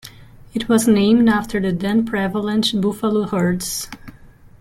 It 0.55 0.67
was 0.67 0.87
named 0.87 1.29
after 1.29 1.59
the 1.59 1.71
then-prevalent 1.71 2.73
buffalo 2.81 3.27
herds. 3.27 3.87